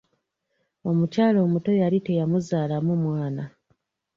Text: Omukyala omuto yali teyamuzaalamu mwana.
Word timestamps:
Omukyala 0.89 1.37
omuto 1.45 1.71
yali 1.81 1.97
teyamuzaalamu 2.05 2.93
mwana. 3.03 3.43